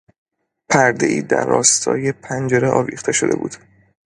پردهای 0.69 1.21
در 1.21 1.45
راستای 1.45 2.11
پنجره 2.11 2.69
آویخته 2.69 3.11
شده 3.11 3.35
بود. 3.35 3.55